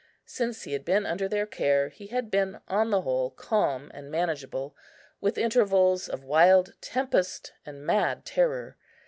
[0.25, 4.09] Since he had been under their care, he had been, on the whole, calm and
[4.09, 4.75] manageable,
[5.19, 8.77] with intervals of wild tempest and mad terror.